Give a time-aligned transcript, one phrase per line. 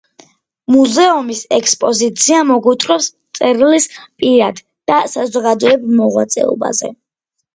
[0.75, 3.87] მუზეუმის ექსპოზიცია მოგვითხრობს მწერლის
[4.23, 4.61] პირად
[4.93, 6.91] და საზოგადოებრივ მოღვაწეობაზე.